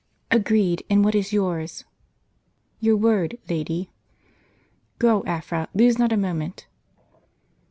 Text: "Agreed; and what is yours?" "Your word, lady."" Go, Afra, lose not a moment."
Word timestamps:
"Agreed; 0.31 0.83
and 0.89 1.05
what 1.05 1.13
is 1.13 1.31
yours?" 1.31 1.85
"Your 2.81 2.97
word, 2.97 3.37
lady."" 3.47 3.91
Go, 4.97 5.23
Afra, 5.25 5.67
lose 5.75 5.99
not 5.99 6.11
a 6.11 6.17
moment." 6.17 6.65